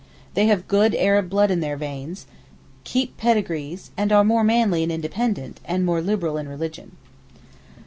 They 0.33 0.47
have 0.47 0.67
good 0.67 0.95
Arab 0.95 1.29
blood 1.29 1.51
in 1.51 1.59
their 1.59 1.77
veins, 1.77 2.25
keep 2.83 3.17
pedigrees, 3.17 3.91
and 3.95 4.11
are 4.11 4.23
more 4.23 4.43
manly 4.43 4.81
and 4.81 4.91
independent, 4.91 5.59
and 5.63 5.85
more 5.85 6.01
liberal 6.01 6.37
in 6.37 6.49
religion. 6.49 6.93